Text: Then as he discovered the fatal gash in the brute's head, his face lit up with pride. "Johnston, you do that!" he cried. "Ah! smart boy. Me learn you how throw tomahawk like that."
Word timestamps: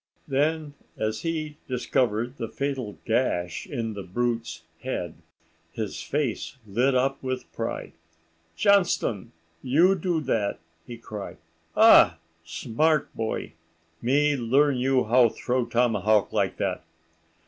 Then 0.27 0.73
as 0.97 1.21
he 1.21 1.57
discovered 1.67 2.37
the 2.37 2.47
fatal 2.47 2.97
gash 3.05 3.67
in 3.67 3.93
the 3.93 4.01
brute's 4.01 4.63
head, 4.81 5.13
his 5.73 6.01
face 6.01 6.57
lit 6.65 6.95
up 6.95 7.21
with 7.21 7.53
pride. 7.53 7.93
"Johnston, 8.55 9.31
you 9.61 9.93
do 9.93 10.19
that!" 10.21 10.59
he 10.87 10.97
cried. 10.97 11.37
"Ah! 11.75 12.17
smart 12.43 13.13
boy. 13.15 13.53
Me 14.01 14.35
learn 14.35 14.77
you 14.77 15.03
how 15.03 15.29
throw 15.29 15.67
tomahawk 15.67 16.33
like 16.33 16.57
that." 16.57 16.83